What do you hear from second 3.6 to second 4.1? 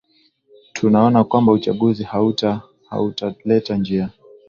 njia